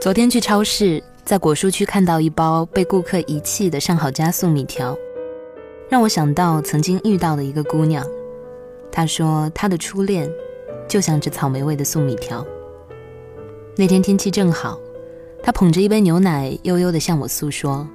[0.00, 4.96] 昨天去超市，在果蔬区看到一包被顾客遗弃的上好佳粟米条，
[5.90, 8.02] 让我想到曾经遇到的一个姑娘。
[8.90, 10.26] 她说她的初恋
[10.88, 12.42] 就像这草莓味的粟米条。
[13.76, 14.80] 那天天气正好，
[15.42, 17.86] 她捧着一杯牛奶，悠悠地向我诉说：“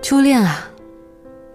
[0.00, 0.70] 初恋啊，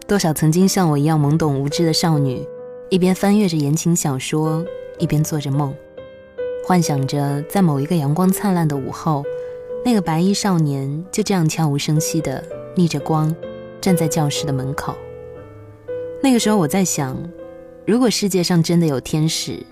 [0.06, 2.48] 多少曾经像我一样懵懂无知的少女，
[2.92, 4.64] 一边翻阅着言情小说，
[5.00, 5.74] 一边做着梦。”
[6.68, 9.24] 幻想着在某一个阳光灿烂的午后，
[9.86, 12.44] 那个白衣少年就这样悄无声息地
[12.76, 13.34] 逆着光
[13.80, 14.96] 站在教室的门口。
[16.24, 17.16] 那个时候我在想，
[17.86, 19.64] 如果世界上真的有天使，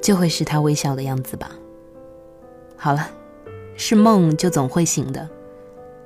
[0.00, 1.50] 就会是他微笑的样子吧。
[2.76, 3.10] 好了，
[3.74, 5.28] 是梦就总会醒的。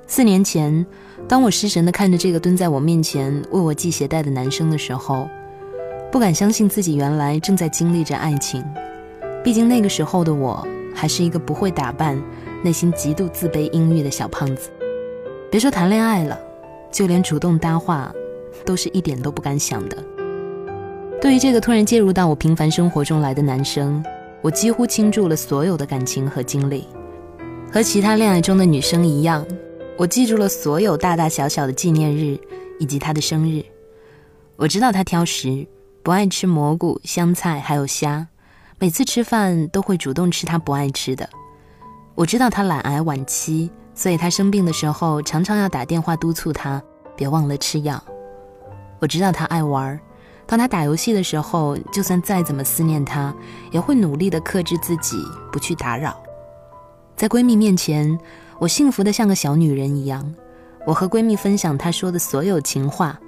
[0.07, 0.83] 四年前，
[1.27, 5.29] 当我失神地看着这个蹲在我面前为我系鞋带的男生的时候，
[6.11, 8.65] 不敢相信自己原来正在经历着爱情。
[9.43, 12.21] 毕竟那个时候的我还是一个不会打扮、
[12.63, 14.69] 内心极度自卑、阴郁的小胖子。
[15.49, 16.39] 别说谈恋爱了，
[16.91, 18.13] 就连主动搭话，
[18.63, 19.97] 都是一点都不敢想的。
[21.19, 24.03] 对于这个突然介入到我平凡生活中来的男生，
[24.41, 26.87] 我几乎倾注了所有的感情和精力。
[27.71, 29.45] 和其他恋爱中的女生一样，
[29.97, 32.37] 我记住了所有大大小小的纪念日
[32.79, 33.63] 以及他的生日。
[34.55, 35.65] 我知道他挑食，
[36.03, 38.27] 不爱吃蘑菇、香菜还有虾。
[38.81, 41.29] 每次吃饭都会主动吃他不爱吃的。
[42.15, 46.81] 我知道他懒癌晚期，所以他生病的时候常常要打电话督促他
[47.15, 48.03] 别忘了吃药。
[48.97, 49.99] 我知道他爱玩，
[50.47, 53.31] 当他打游戏的时候，就算再怎么思念他，
[53.69, 56.19] 也会努力的克制自己不去打扰。
[57.15, 58.17] 在闺蜜面前，
[58.57, 60.33] 我幸福的像个小女人一样。
[60.87, 63.19] 我和闺蜜分享她说的所有情话，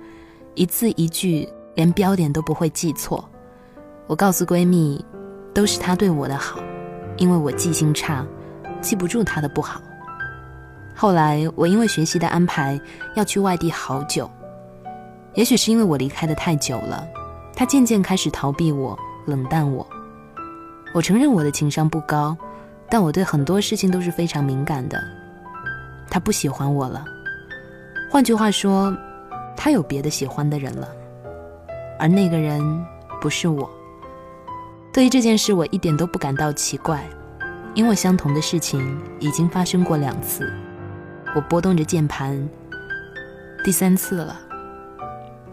[0.56, 3.24] 一字一句，连标点都不会记错。
[4.08, 5.06] 我告诉闺蜜。
[5.54, 6.60] 都是他对我的好，
[7.18, 8.26] 因为我记性差，
[8.82, 9.82] 记不住他的不好。
[10.96, 12.80] 后来我因为学习的安排
[13.16, 14.30] 要去外地好久，
[15.36, 17.08] 也许是因为我离开的太久了，
[17.56, 19.86] 他渐渐开始逃避我，冷淡我。
[20.94, 22.38] 我承认我的情商不高，
[22.90, 25.04] 但我对很多事情都是非常敏感的。
[26.10, 27.04] 他不喜欢我了，
[28.12, 28.96] 换句话说，
[29.58, 30.88] 他有别的喜欢的人了，
[32.00, 32.62] 而那个人
[33.20, 33.68] 不是我。
[34.94, 37.04] 对于这件事，我一点都不感到奇怪，
[37.74, 40.54] 因为相同的事情已经发生过两次。
[41.36, 42.48] 我拨动着键盘，
[43.64, 44.40] 第三次了。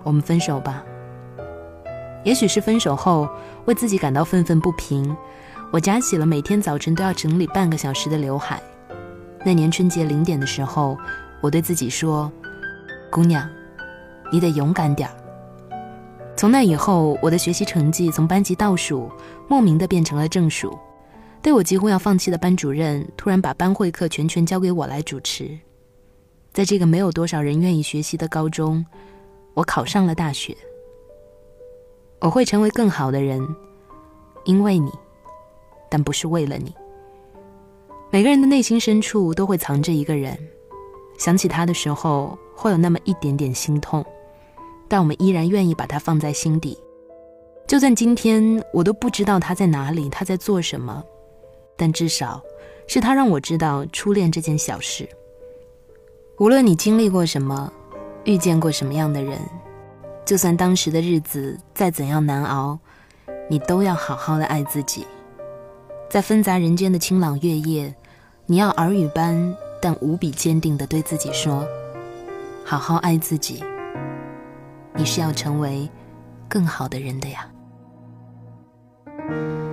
[0.02, 0.84] 我们分手吧。
[2.22, 3.26] 也许是分手后
[3.64, 5.16] 为自己感到愤愤不平，
[5.70, 8.62] 我夹起了每天早晨都要整理半个小时的刘海。
[9.42, 10.98] 那年春节零点的时候，
[11.40, 12.30] 我对自己说
[13.10, 13.48] ：“姑娘，
[14.30, 15.14] 你得勇敢点儿。”
[16.40, 19.10] 从那以后，我的学习成绩从班级倒数
[19.46, 20.78] 莫名的变成了正数。
[21.42, 25.50] 对我几乎要放弃的班主任，突然把班会课全权交给我来主持。
[26.50, 28.82] 在这个没有多少人愿意学习的高中，
[29.52, 30.56] 我考上了大学。
[32.20, 33.46] 我会成为更好的人，
[34.46, 34.90] 因为你，
[35.90, 36.74] 但不是为了你。
[38.10, 40.34] 每个人的内心深处都会藏着一个人，
[41.18, 44.02] 想起他的时候，会有那么一点点心痛。
[44.90, 46.76] 但我们依然愿意把它放在心底，
[47.68, 51.04] 就算今天我都不知道他在哪里，他在做什么，
[51.76, 52.42] 但至少
[52.88, 55.08] 是他让我知道初恋这件小事。
[56.38, 57.72] 无论你经历过什么，
[58.24, 59.38] 遇见过什么样的人，
[60.26, 62.76] 就算当时的日子再怎样难熬，
[63.48, 65.06] 你都要好好的爱自己。
[66.08, 67.94] 在纷杂人间的清朗月夜，
[68.46, 71.64] 你要耳语般但无比坚定的对自己说：
[72.64, 73.62] 好好爱自己。
[75.00, 75.88] 你是要成为
[76.46, 77.50] 更好的人的呀。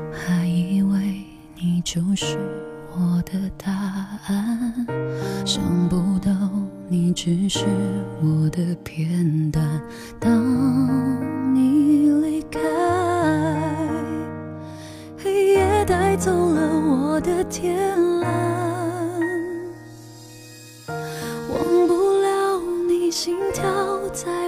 [0.10, 1.22] 还以为
[1.54, 2.38] 你就是
[2.94, 3.70] 我的答
[4.28, 4.74] 案，
[5.46, 6.32] 想不到
[6.88, 7.66] 你只是
[8.24, 9.68] 我的片段。
[10.18, 10.34] 当
[11.54, 12.62] 你离开，
[15.22, 17.78] 黑夜带走了我的天
[18.22, 18.32] 蓝，
[21.50, 23.68] 忘不了你心跳
[24.14, 24.47] 在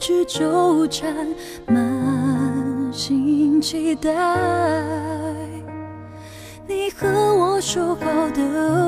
[0.00, 1.14] 去纠缠，
[1.66, 4.10] 满心期待。
[6.66, 8.00] 你和我说好
[8.30, 8.40] 的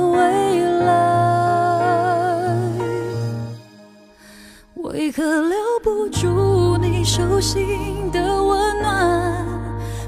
[0.09, 0.95] 未来，
[4.77, 9.47] 为何留不住你手心的温暖？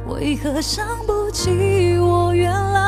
[0.09, 2.84] 为何想不起我原来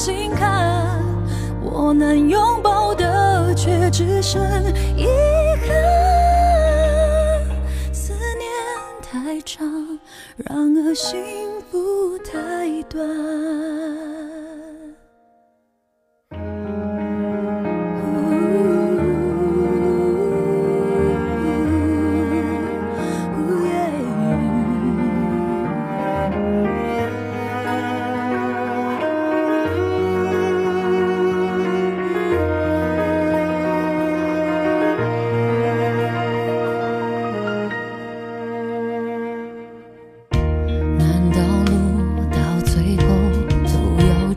[0.00, 0.98] 心坎，
[1.62, 4.40] 我能拥抱的却只剩
[4.96, 5.06] 遗
[5.60, 5.68] 憾。
[7.92, 8.50] 思念
[9.02, 9.68] 太长，
[10.38, 11.20] 然而幸
[11.70, 13.06] 福太短。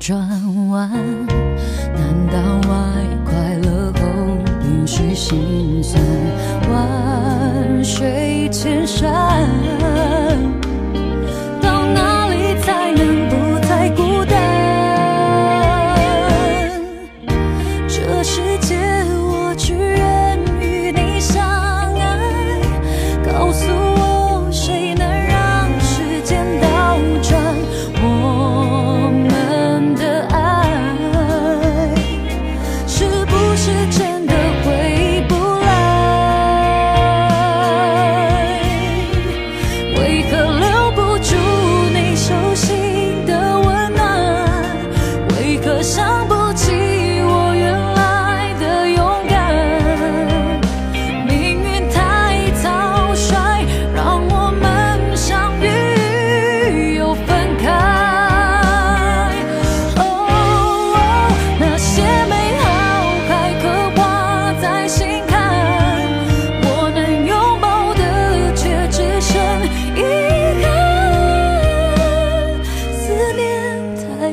[0.04, 0.20] 转
[0.68, 0.92] 弯。
[1.96, 2.38] 难道
[2.70, 4.02] 爱快乐后
[4.60, 6.04] 便是心酸？
[6.70, 9.48] 万水千山。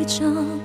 [0.00, 0.59] 一朝。